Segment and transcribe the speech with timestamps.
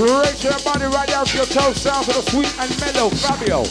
[0.00, 3.64] Raise your body right down to your toes, sound to the sweet and mellow Fabio.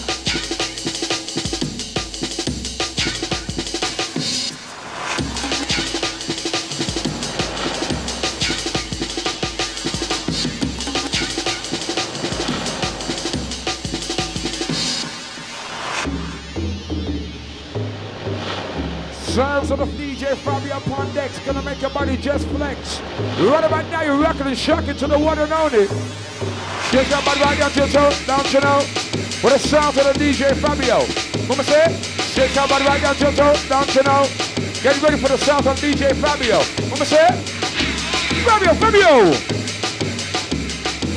[19.33, 23.01] Sounds of the DJ Fabio upon decks, gonna make your body just flex.
[23.19, 25.87] Right about now, you're rocking and shocking to the one and only.
[26.89, 28.77] Shake your body right down to your toe, down to now.
[28.79, 31.03] With the sounds of the DJ Fabio.
[31.47, 31.99] Mama say,
[32.33, 34.23] shake your body right down to your toe, down to now.
[34.81, 36.59] Get ready for the sounds of DJ Fabio.
[36.89, 37.27] Mama say,
[38.45, 39.33] Fabio, Fabio!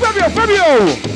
[0.00, 1.11] Fabio, Fabio!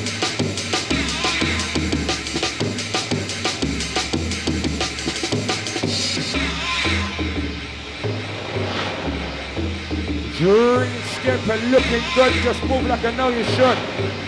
[10.36, 14.25] Dreamscape looking good, just move like I know you should.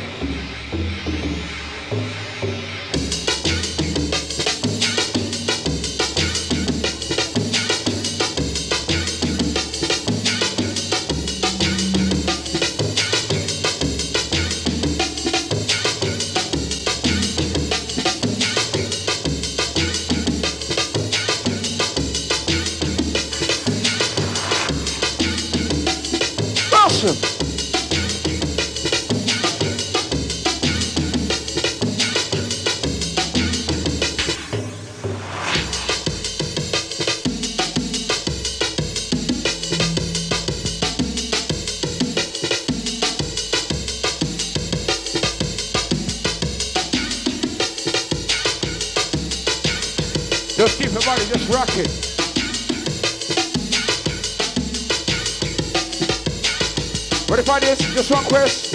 [57.77, 58.73] Just one quest.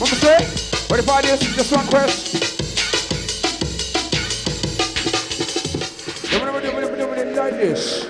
[0.00, 0.38] What me say?
[0.90, 1.40] Ready for this?
[1.54, 2.42] Just one quest.
[7.36, 8.06] Like this.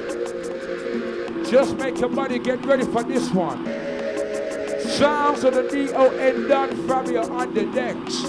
[1.51, 3.67] Just make your body get ready for this one.
[4.81, 8.25] Sounds of the D-O-N Don Fabio on the decks.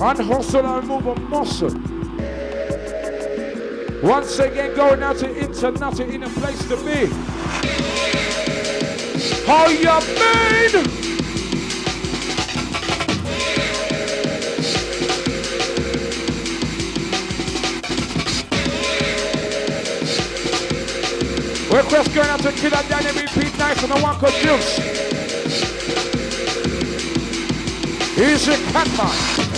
[0.00, 1.91] And hustle and move a muscle.
[4.02, 7.06] Once again, going out to International in a place to be.
[9.46, 9.84] How you
[10.18, 10.84] been?
[21.70, 24.80] Request going out to Killer Danny Pete Nice and the Waka Juice.
[28.18, 29.51] Easy Catman.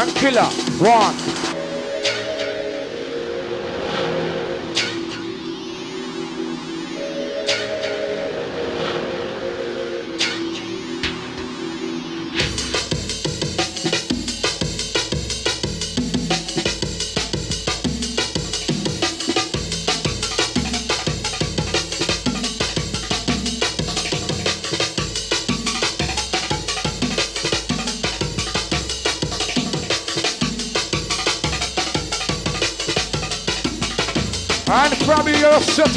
[0.00, 0.48] And Killer.
[0.78, 1.29] One.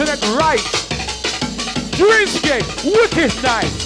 [0.06, 0.60] Setting it right.
[1.94, 3.80] Dreamscape, wicked night.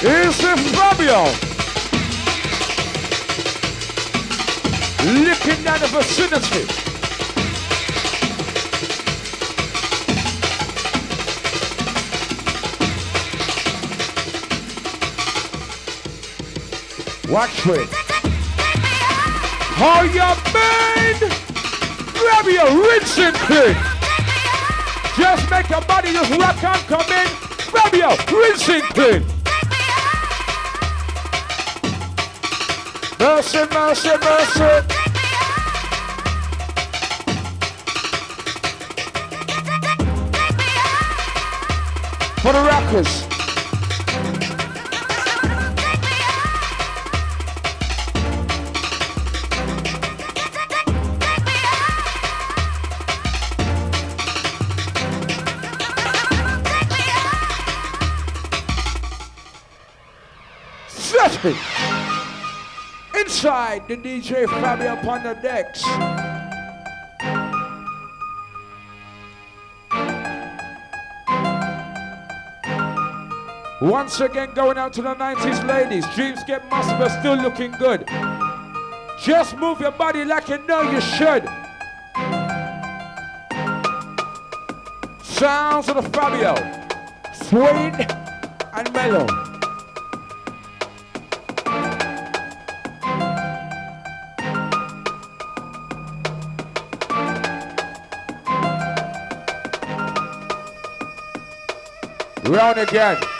[0.00, 1.47] Is it Fabio?
[5.14, 6.88] Licking down the vicinity.
[17.32, 17.88] Watch it.
[19.78, 21.30] How you been?
[22.14, 23.76] Grab your rinsing clean.
[25.16, 27.28] Just make your body just rock and come in.
[27.70, 29.24] Grab your rinsing clean.
[33.18, 34.97] Mercy, mercy, mercy.
[42.48, 43.24] For the rockers.
[63.14, 65.84] Inside the DJ Fabio upon the decks.
[73.80, 76.04] Once again, going out to the 90s ladies.
[76.16, 78.04] Dreams get massive, but still looking good.
[79.20, 81.44] Just move your body like you know you should.
[85.22, 86.56] Sounds of the Fabio.
[87.32, 87.94] Sweet
[88.74, 89.26] and mellow.
[102.44, 103.37] Round again.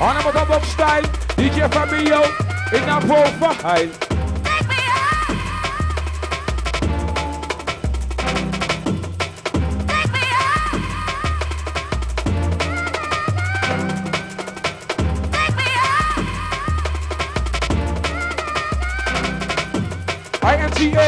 [0.00, 1.02] On a motorbike style,
[1.34, 2.22] DJ Fabio
[2.72, 3.90] in a profile.
[20.44, 21.06] INTA,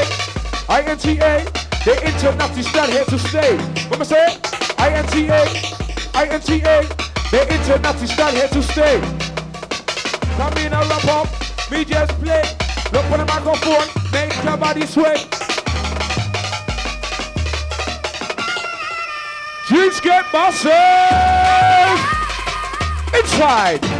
[0.69, 1.46] INTA,
[1.84, 3.56] the international here to stay.
[3.86, 4.38] What am I saying?
[4.81, 5.40] INTA,
[6.16, 9.00] INTA, the international here to stay.
[10.37, 11.29] Come in and wrap up,
[11.71, 12.43] me just play.
[12.93, 15.17] Look for the microphone, make your body sway.
[19.69, 20.71] Jeans get massive
[23.15, 24.00] inside.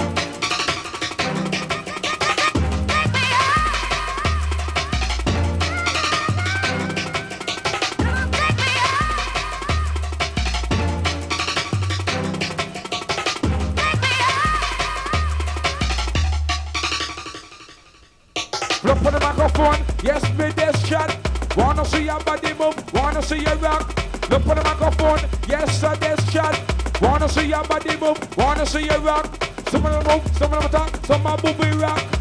[21.91, 22.77] See your body move?
[22.95, 23.85] Wanna see you rock.
[24.31, 25.21] Look for the microphone.
[25.49, 26.55] Yes, sir, there's chat.
[27.03, 28.19] Wanna see your body move.
[28.37, 29.27] Wanna see you rock.
[29.69, 32.20] Some of them move, some of them talk, some of them booby rock.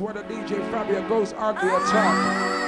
[0.00, 2.58] Where the DJ Fabio goes argue or talk.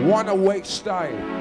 [0.00, 1.31] One awake style.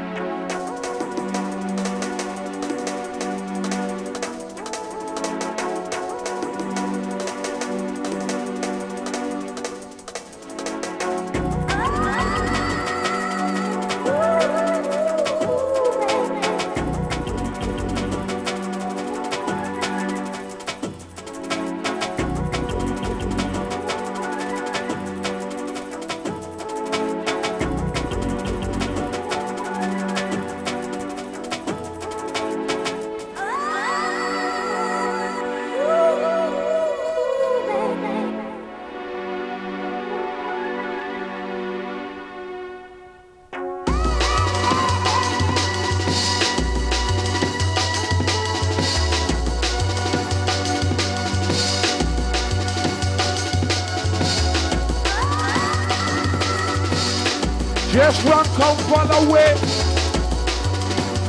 [58.62, 59.56] Just run, come follow way.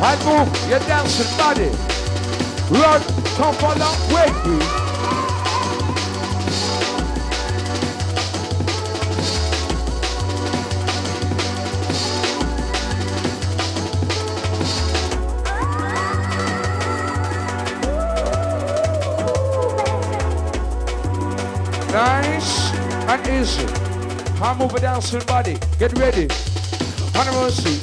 [0.03, 1.71] And move your dancing body.
[2.71, 3.01] Run,
[3.37, 4.29] come follow way.
[21.93, 22.73] Nice
[23.09, 23.67] and easy.
[24.43, 25.57] I'm over dancing body.
[25.79, 26.29] Get ready.
[27.23, 27.79] Honey mercy,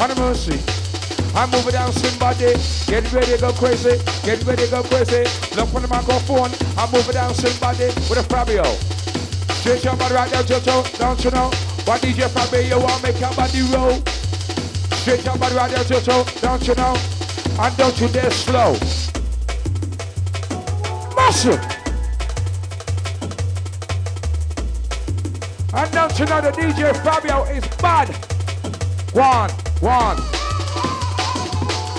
[0.00, 0.56] honey mercy.
[1.36, 2.56] I'm moving down somebody.
[2.88, 4.00] Get ready, to go crazy.
[4.24, 5.28] Get ready, to go crazy.
[5.54, 6.48] Look on the microphone.
[6.80, 8.64] I'm moving down somebody with a Fabio.
[9.60, 10.88] Shake your body right now, Jojo.
[10.98, 11.50] Don't you know?
[11.84, 14.00] Why DJ Fabio want make your body roll?
[15.04, 16.24] Shake your body right now, Jojo.
[16.40, 16.96] Don't you know?
[17.60, 18.72] And don't you dare slow.
[21.14, 21.60] Muscle.
[25.74, 28.31] And don't you know the DJ Fabio is bad?
[29.12, 29.50] One,
[29.80, 30.16] one.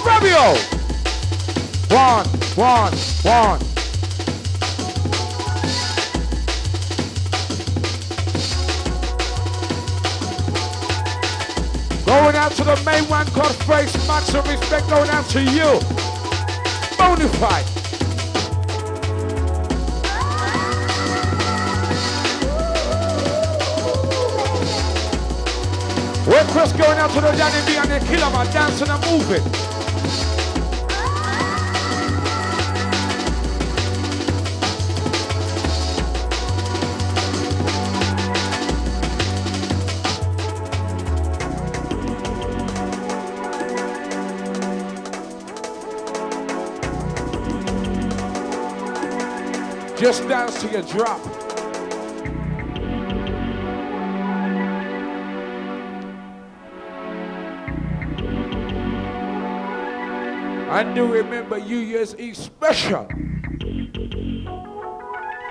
[0.03, 0.55] Fabio!
[1.95, 3.59] One, one, one.
[12.03, 15.79] Going out to the main one called Face Maximum respect going out to you.
[16.97, 17.72] Bonafide.
[26.63, 29.43] Request going out to the B and the Killer Man dancing and moving.
[49.97, 51.42] Just dance to your drop.
[60.73, 63.07] I do remember New Year's Eve special.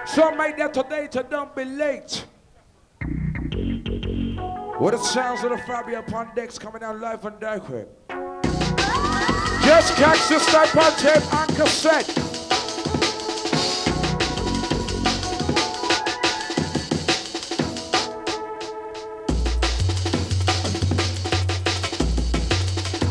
[0.05, 2.27] So make that today to don't be late.
[4.79, 7.87] What it sounds of the Fabio upon decks coming out live on Darkweb.
[9.63, 12.19] Just catch this type on tape and cassette.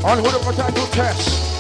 [0.04, 1.51] on Hood of Potato Test.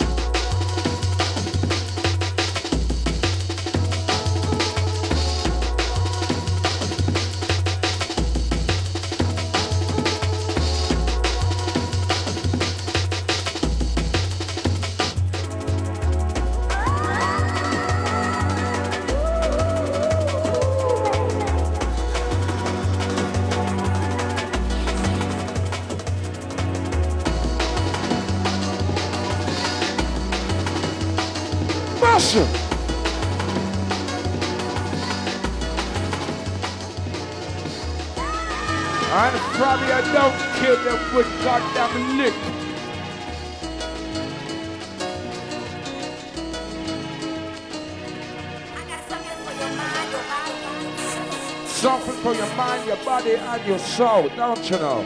[51.81, 55.03] Something for your mind, your body, and your soul, don't you know?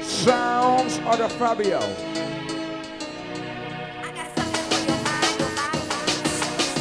[0.00, 1.80] Sounds of the Fabio.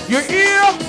[0.07, 0.85] Your ear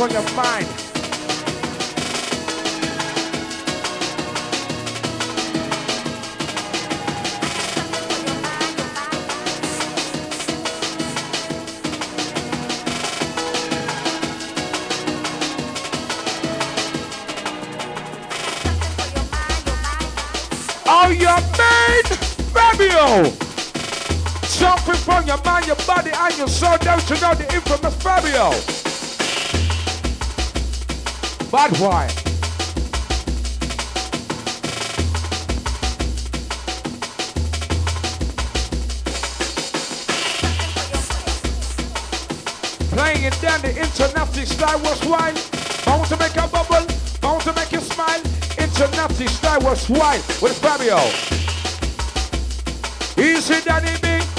[0.00, 0.95] on your mind.
[25.36, 26.76] Your mind, your body, and your soul.
[26.78, 28.50] Don't you know the infamous Fabio?
[31.50, 32.06] Bad boy.
[42.90, 45.50] Playing it down the international style was wild.
[45.84, 46.86] Bound to make a bubble,
[47.20, 48.20] bound to make you smile.
[48.58, 50.98] International style was wild with Fabio.
[53.18, 53.95] Easy Danny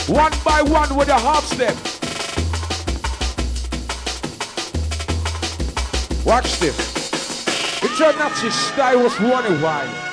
[0.08, 1.76] one by one with a half step.
[6.26, 6.78] Watch this.
[7.84, 10.07] It's your Nazi style was running wild.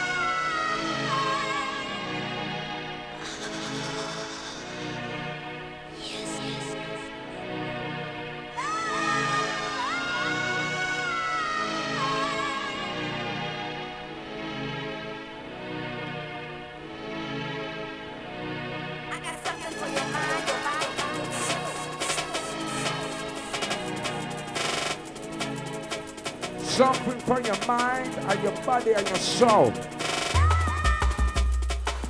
[28.85, 29.73] Body and your soul.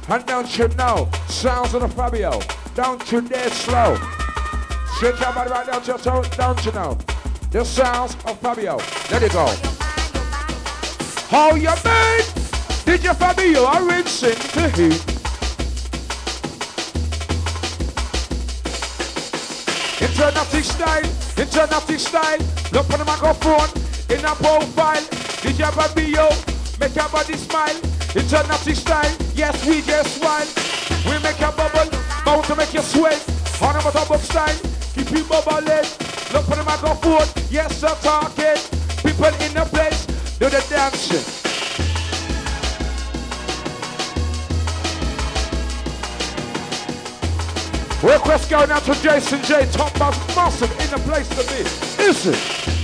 [0.09, 2.41] And don't you know, sounds of the Fabio,
[2.75, 3.97] don't you dare slow.
[4.97, 6.99] Stretch your body right down to your toe, don't you know.
[7.51, 8.77] The sounds of Fabio,
[9.11, 9.47] let it go.
[11.29, 12.25] How you made?
[12.85, 15.05] Did you Fabio are rinsing to heat?
[20.01, 21.05] International style,
[21.39, 22.39] international style.
[22.73, 23.69] Look on the microphone
[24.11, 25.25] in a profile.
[25.43, 26.29] Did your body yo,
[26.85, 27.81] make your body smile.
[28.15, 30.49] It's a naughty style, yes we just wild.
[31.07, 31.91] We make a bubble,
[32.27, 33.21] bound to make you sweat.
[33.63, 34.59] On a motorboat style,
[34.95, 35.89] keep you bubbling.
[36.33, 38.61] Look for the microphone, yes I'm talking.
[39.01, 40.05] People in the place,
[40.39, 41.25] Do the dancing.
[48.03, 49.67] Request going out to Jason J.
[49.73, 52.05] Top Boss Massive in the place to be.
[52.05, 52.84] Is it?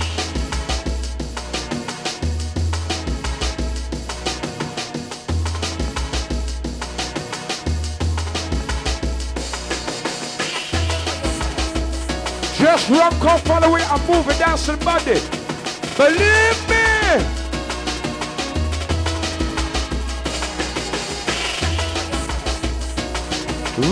[12.71, 15.19] Just run, come follow it and move it the body.
[15.97, 16.87] Believe me.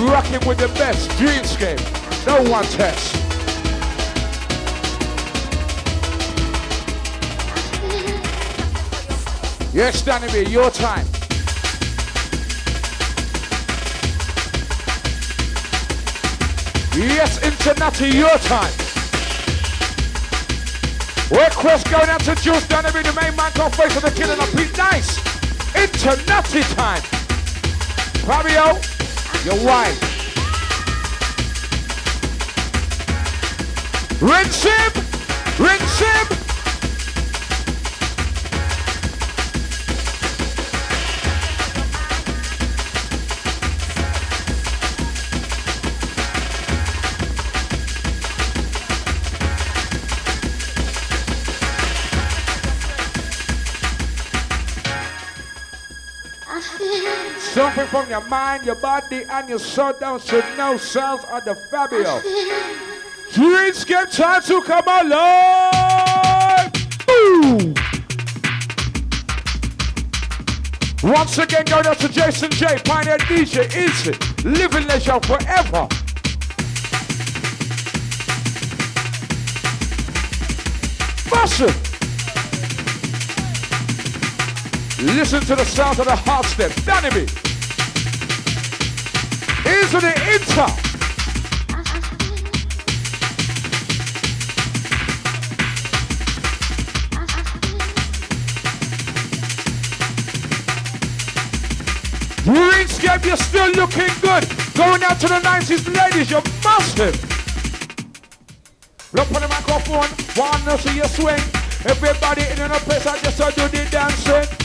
[0.10, 1.82] Rocking with the best, Dreamscape.
[2.26, 3.16] No one test.
[9.74, 11.06] Yes, Danny B, your time.
[17.00, 18.74] Yes, Internati, your time.
[21.32, 24.54] Request going out to Juice B, the main man, go face for the killing of
[24.54, 25.18] Pete Nice.
[25.76, 27.02] Internati time.
[28.28, 28.76] Fabio,
[29.46, 29.98] your wife.
[34.22, 34.92] Rinse him!
[35.58, 36.39] Rinse him!
[57.60, 61.56] Something from your mind, your body, and your soul down to no sounds of the
[61.70, 62.22] Fabio.
[63.34, 66.72] Dreamscape time to come alive!
[67.06, 67.74] Boom!
[71.04, 74.14] Once again, going out to Jason J, Pioneer DJ, Easy,
[74.48, 75.86] living leisure forever.
[81.30, 81.76] Massive!
[85.02, 86.72] Listen to the sound of the heart step.
[86.86, 87.49] Danny
[89.70, 89.76] B.
[89.76, 90.66] Into the inter.
[102.44, 104.48] Dreamscape, you're still looking good.
[104.76, 107.16] Going out to the 90s, ladies, you're massive.
[109.14, 111.42] Look on the microphone, one to see you swing.
[111.86, 114.59] Everybody in the place, I just do the dancing.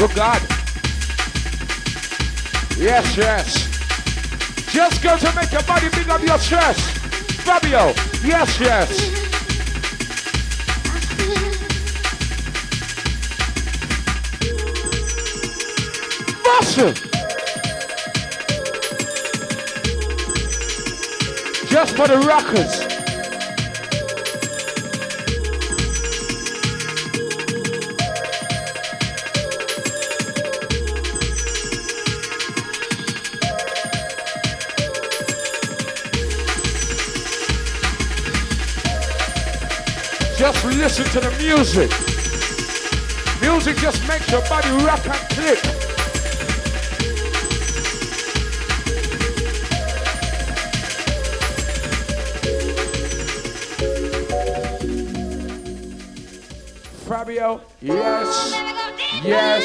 [0.00, 0.40] Good God.
[2.78, 3.68] Yes, yes.
[4.72, 6.80] Just go to make your body big up your chest.
[7.42, 7.92] Fabio.
[8.24, 8.88] Yes, yes.
[16.46, 16.96] Massive.
[21.68, 22.99] Just for the rockers.
[40.80, 41.90] Listen to the music.
[43.42, 45.58] Music just makes your body rock and click.
[57.06, 58.54] Fabio, yes,
[59.22, 59.64] yes,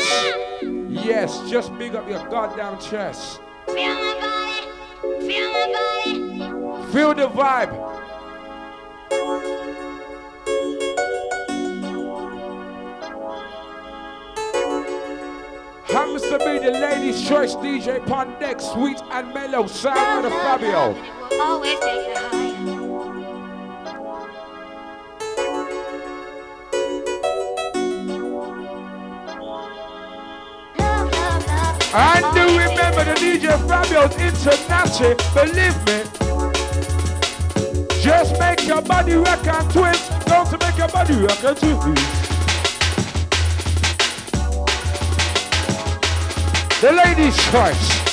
[0.90, 1.50] yes.
[1.50, 3.40] Just big up your goddamn chest.
[3.68, 5.66] Feel my body, feel my
[6.04, 6.92] body.
[6.92, 7.95] Feel the vibe.
[16.38, 20.94] To be the ladies' choice DJ Pondex, sweet and mellow sound of Fabio.
[31.98, 36.00] And do remember the DJ Fabio's international, believe me.
[38.02, 42.25] Just make your body rock and twist, don't make your body rock and twist.
[46.82, 48.05] The ladies' choice.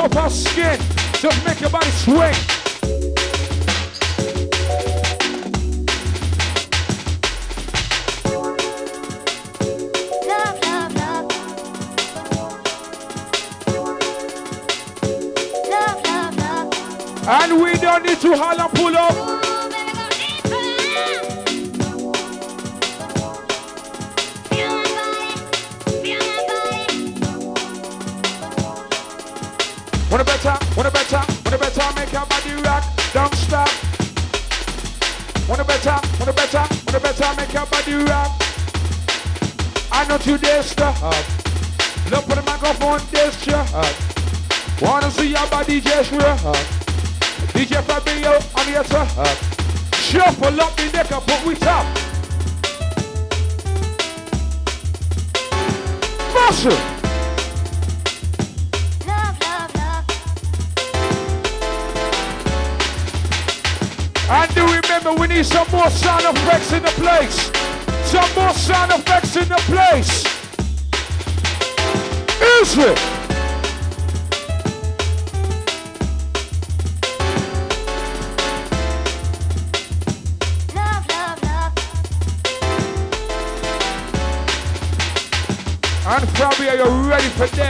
[0.00, 0.80] up our skin.
[1.12, 2.34] Just make your body swing.
[17.32, 19.49] And we don't need to holler pull up.
[40.10, 40.96] Know you dare stop.
[42.10, 43.64] Look for the microphone, this ya.
[44.82, 46.56] Wanna see your body rock.
[47.54, 49.08] DJ Fabio on the top.
[49.94, 51.86] Shuffle up the neck up, put we top.
[56.34, 56.80] Muscle.
[59.06, 60.04] Love, love, love.
[64.28, 67.50] And do remember we need some more sound effects in the place.
[68.10, 69.54] Some more sound effects in the
[72.70, 72.84] Is it?
[80.76, 81.72] Love, love, love.
[86.06, 87.69] And Fabio, are you ready for them?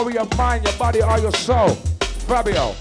[0.00, 1.74] Worry your mind, your body, or your soul.
[2.24, 2.74] Fabio.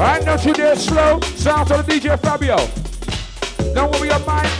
[0.00, 1.20] And don't you dare slow.
[1.20, 2.56] Sound to the DJ Fabio.
[3.74, 4.50] Don't worry your mind.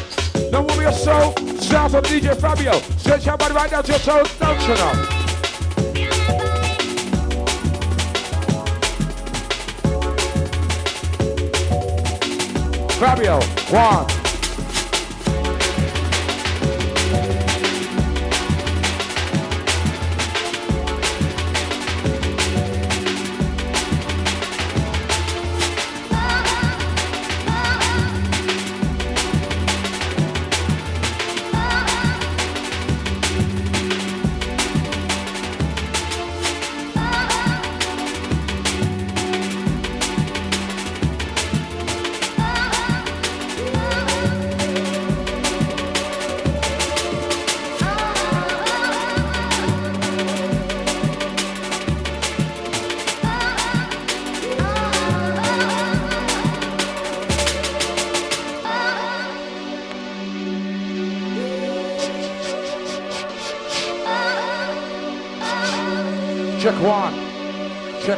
[0.52, 1.32] Don't worry your soul.
[1.32, 1.42] To
[1.90, 2.78] the DJ Fabio.
[2.98, 4.32] Stretch your body right down to your toes.
[4.38, 4.92] Don't you know?
[13.00, 13.40] Fabio.
[13.70, 14.13] One.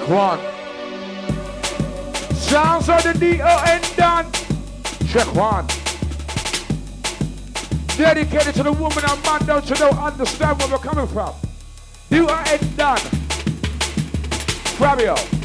[0.09, 0.38] One.
[2.35, 4.31] Sounds of the D-O-N done.
[5.09, 5.66] Check one.
[7.97, 11.35] Dedicated to the woman and man, don't you know, understand where we're coming from.
[12.11, 12.99] D-O-N done.
[14.79, 15.36] Fabio.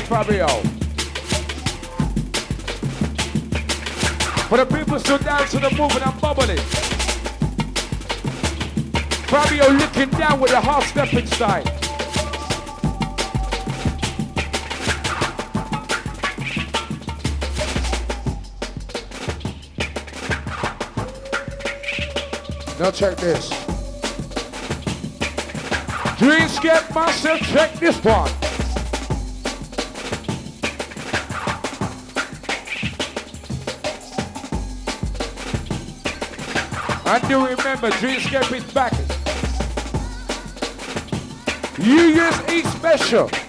[0.00, 0.48] Fabio.
[4.48, 6.58] For the people still down to the moving and bubbling.
[9.28, 11.64] Fabio looking down with a half stepping style.
[22.80, 23.50] Now check this.
[26.18, 28.33] Dreamscape Master, check this one.
[37.14, 38.92] And do remember, Dreamscape is back.
[41.78, 43.43] New Year's Eve special.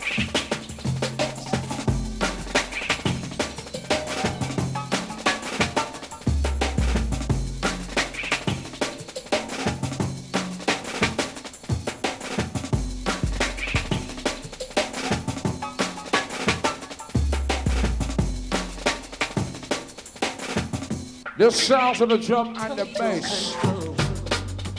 [21.45, 23.55] The sounds of the drum and the bass.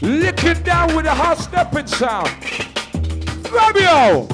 [0.02, 2.28] Licking down with a hot stepping sound.
[3.46, 4.26] Fabio!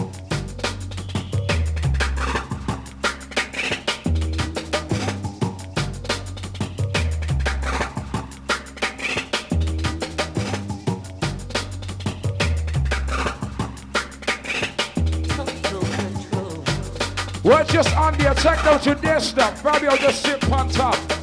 [17.45, 19.53] We're just on the attack, don't you dare stop.
[19.59, 21.22] Fabio just sit on top.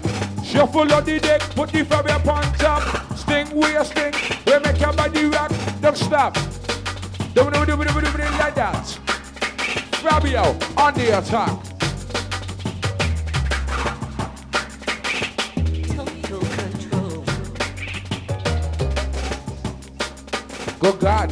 [0.49, 3.15] Shuffle on the deck, put the Fabio on top.
[3.15, 4.11] Sting, we a sting.
[4.47, 6.33] We make your body rock, don't stop.
[7.35, 8.87] Don't do do do do do like that.
[10.01, 11.53] Fabio on the attack.
[15.95, 17.23] Total control.
[20.79, 21.31] Good God.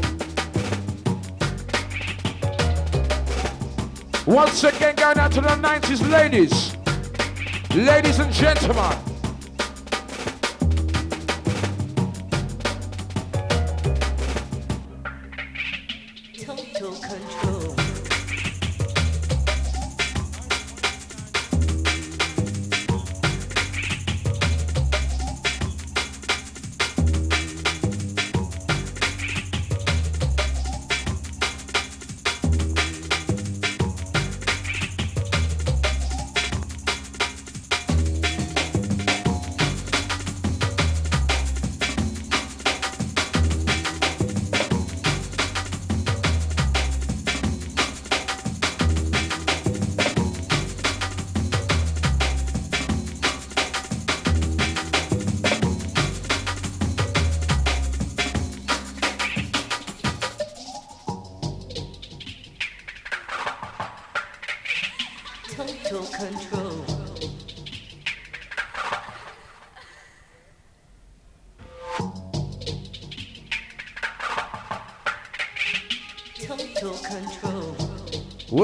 [4.27, 6.77] Once again, going out to the 90s ladies.
[7.75, 9.06] Ladies and gentlemen.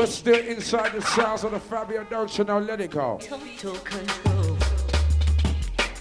[0.04, 2.44] We're still inside the sounds of the Fabio Dolce.
[2.44, 3.20] Now let it go.
[3.22, 4.58] Total control.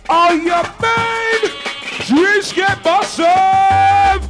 [0.08, 1.40] Are you man?
[2.08, 4.28] Drinks get massive.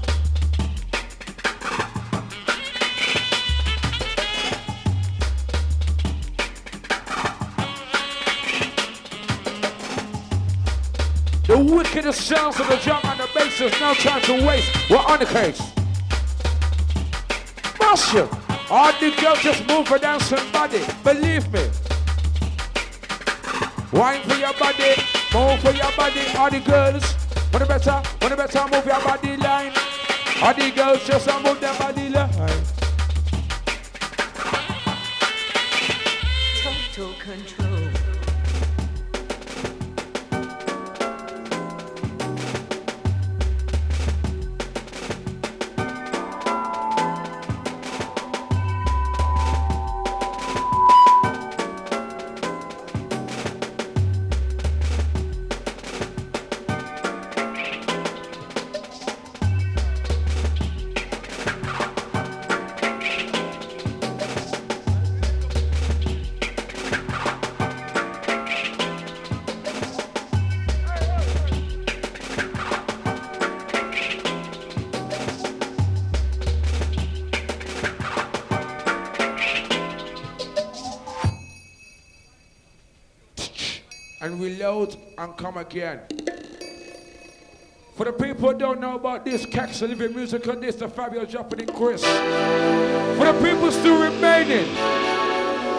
[11.46, 13.58] The wickedest sounds of the drum and the bass.
[13.58, 14.90] There's no time to waste.
[14.90, 15.62] We're on the case.
[17.80, 18.41] Massive.
[18.74, 20.80] All the girls just move for dancing body.
[21.04, 21.60] Believe me.
[23.92, 24.94] Wine for your body,
[25.34, 27.04] move for your body, all the girls.
[27.52, 29.72] The better, the better move your body line.
[30.40, 32.30] All the girls just move their body line.
[36.62, 37.71] Total control.
[85.22, 86.00] And come again.
[87.94, 91.22] For the people who don't know about this, Cax Living Music on this, the Fabio
[91.22, 92.02] in Chris.
[92.02, 94.66] For the people still remaining,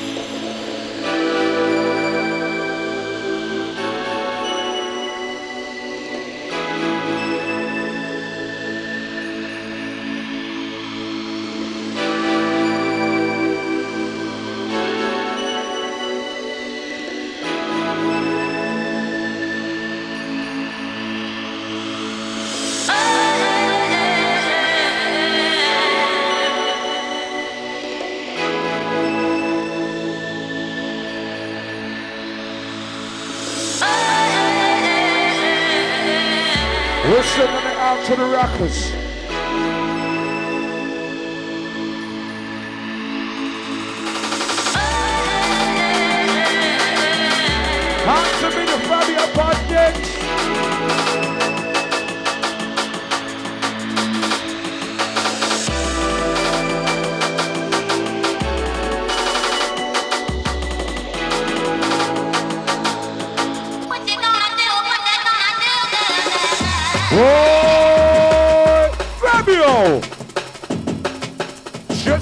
[38.48, 39.07] Out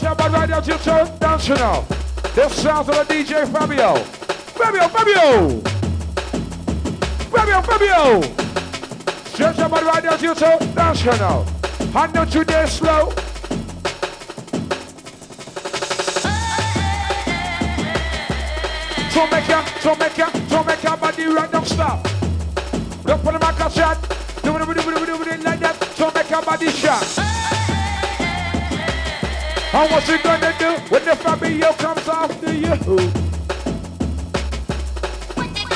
[0.06, 1.86] Out my right out your toe, dance you now.
[2.36, 3.96] This sounds of the DJ Fabio.
[4.56, 5.62] Fabio, Fabio!
[7.32, 8.22] Fabio, Fabio!
[9.32, 11.44] Stretch out my right out your toe, dance you now.
[11.94, 13.10] Hand down to there slow.
[19.12, 22.04] So make ya, so make ya, so make ya body now stop.
[23.06, 23.98] Look for the of shot.
[24.44, 25.84] Do it, do it, do it, do it like that.
[25.96, 27.35] So make your body shot.
[29.76, 32.70] And what's it gonna do when the Fabio comes after you?
[32.70, 33.10] What you do?
[35.36, 35.68] What you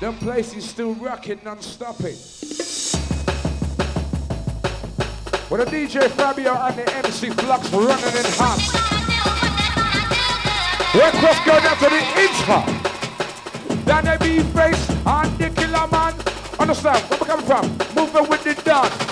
[0.00, 2.16] Them places still rocking, non-stopping.
[5.50, 8.60] With the DJ Fabio and the MC Flux running in hot.
[10.94, 11.12] We're
[11.44, 12.64] going down to the intro.
[13.84, 16.14] Then they be face and the killer man.
[16.58, 17.66] Understand coming from?
[17.94, 19.08] Moving with the dance.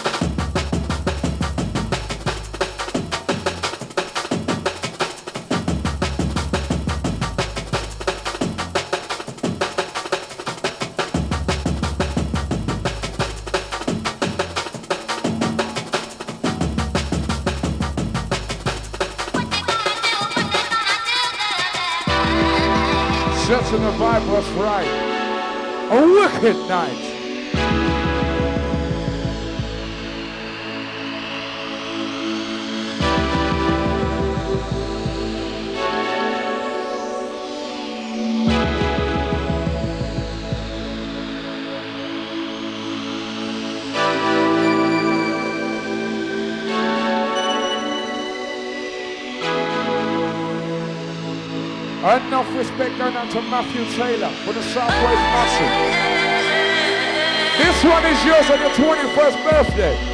[23.71, 24.87] The vibe was right.
[25.91, 27.20] A wicked night.
[53.21, 55.73] Out to Matthew Taylor for the Southwest Massive.
[57.59, 60.10] This one is yours on your 21st birthday.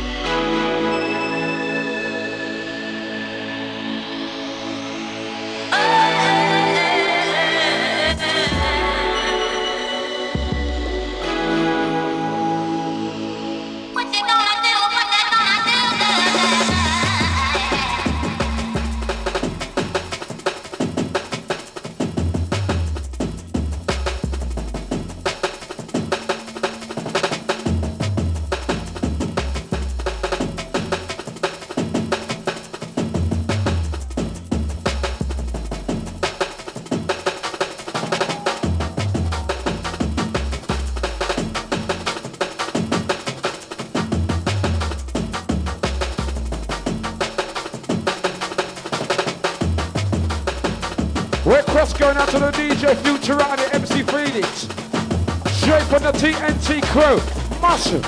[56.96, 57.16] Crew.
[57.60, 58.02] Massive.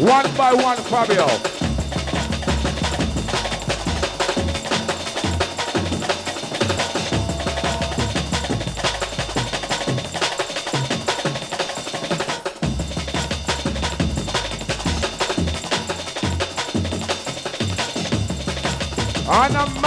[0.00, 1.55] One by one, Fabio.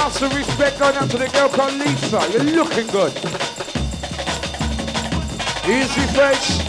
[0.10, 2.28] A massive respect going out to the girl called Lisa.
[2.32, 3.14] You're looking good.
[5.70, 6.66] Easy face.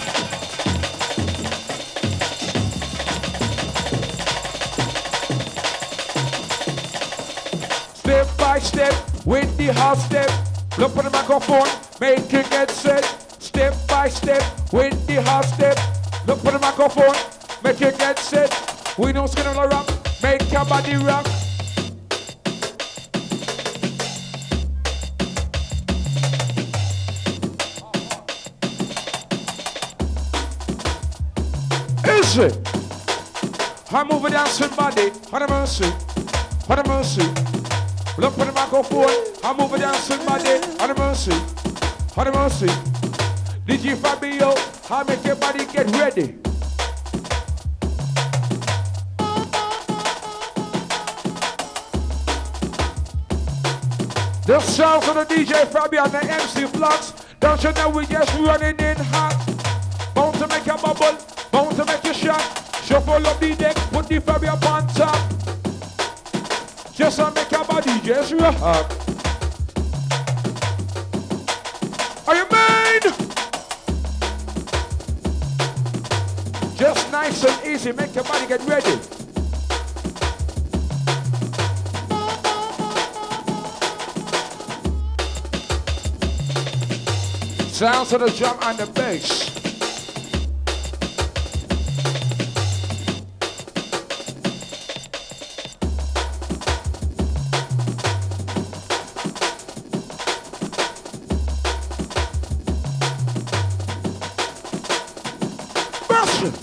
[7.95, 8.93] Step by step
[9.25, 10.31] with the hot step.
[10.77, 11.67] Look for the microphone,
[11.99, 13.05] make it get set.
[13.39, 15.79] Step by step with the hot step.
[16.27, 17.17] Look for the microphone,
[17.65, 18.53] make it get set.
[18.99, 19.89] We don't skin on the rock,
[20.23, 21.40] make your body rock.
[32.39, 32.57] It?
[33.93, 35.11] I move it down somebody.
[35.31, 35.87] What a mercy.
[36.67, 37.23] What a mercy.
[38.19, 39.11] Look for the microphone.
[39.43, 40.61] I move it down somebody.
[40.79, 41.33] What a mercy.
[42.15, 42.69] What a mercy.
[43.67, 44.55] DJ Fabio,
[44.89, 46.37] I make your body get ready.
[54.47, 57.13] The sounds of the DJ Fabio and the MC Flux.
[57.41, 59.35] Don't you know we just running in hot?
[60.15, 61.19] Bound to make a bubble,
[61.51, 62.41] bound to make a shot.
[62.85, 65.19] Shuffle up the deck, put the Fabio on top.
[66.95, 68.61] Just to make your body just rock.
[72.29, 73.03] Are you made?
[76.77, 78.99] Just nice and easy, make your body get ready.
[87.71, 89.50] Sounds of the drum and the bass.
[106.41, 106.55] Sound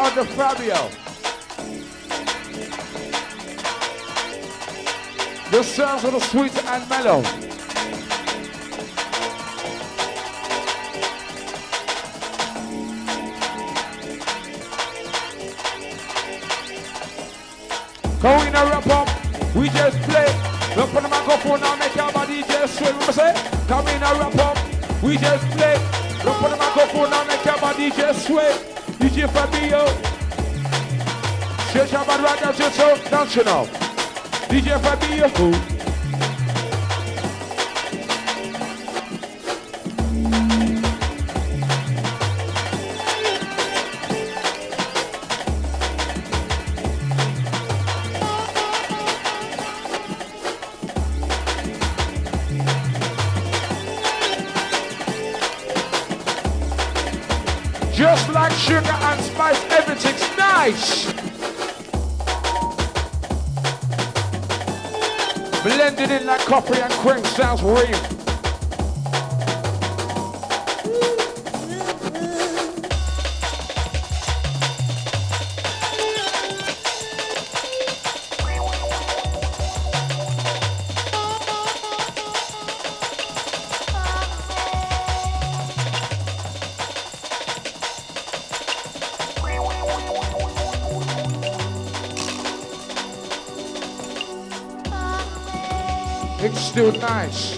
[0.00, 0.90] of the Fabio.
[5.52, 7.43] The sounds of the sweet and mellow.
[21.44, 22.90] Microphone now, make your body just sway.
[22.90, 23.34] Remember say?
[23.68, 25.74] Come in a wrap up, we just play.
[26.24, 28.50] Look on the microphone now, make your body just sway.
[28.98, 29.84] DJ Fabio.
[31.74, 33.66] Right now, just so dance know.
[34.48, 35.28] DJ Fabio.
[35.28, 35.73] Just
[60.64, 61.12] everything's.
[65.62, 68.23] Blended in like coffee and cream sounds real.
[97.32, 97.53] Still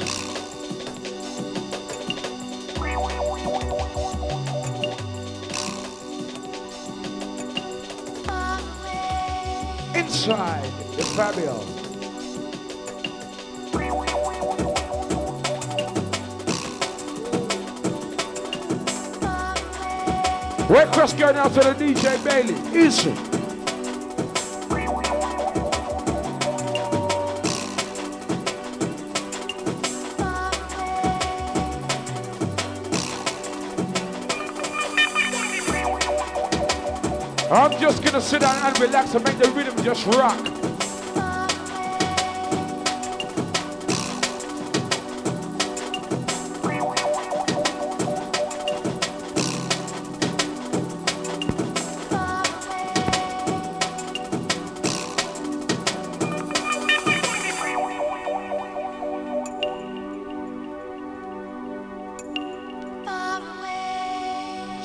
[38.77, 40.37] and relax and make the rhythm just rock.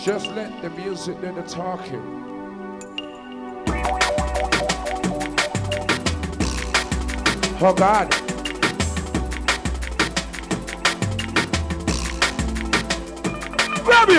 [0.03, 2.40] Just let the music do the talking.
[7.63, 8.09] Oh God.
[13.85, 14.09] Grab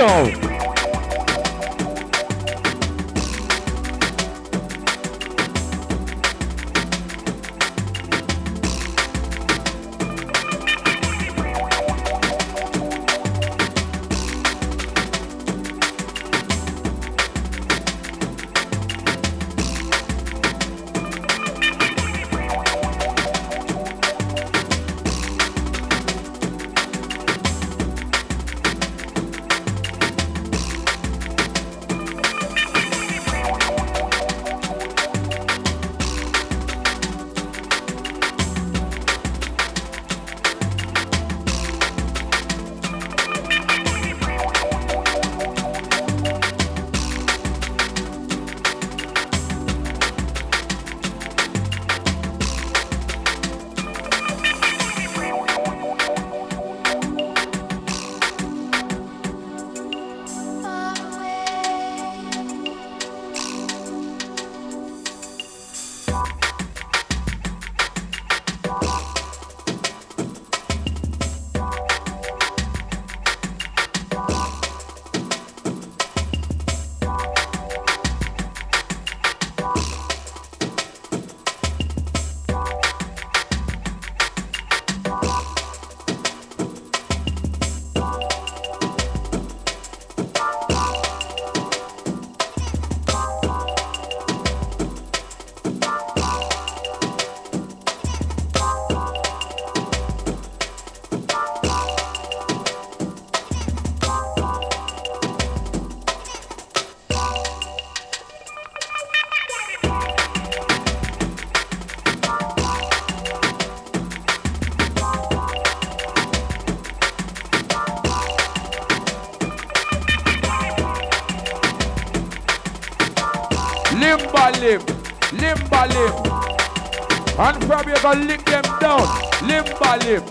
[128.03, 129.07] gonna lick them down.
[129.47, 130.23] Limba limb,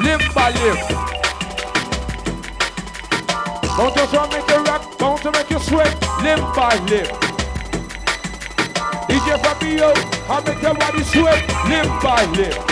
[0.00, 0.78] limba limb.
[3.76, 6.00] Bound to make you rock, bound to make you sweat.
[6.24, 7.06] Limba limb.
[9.06, 9.92] DJ Fabio,
[10.30, 11.46] I make your body sweat.
[11.68, 12.69] Limba limb.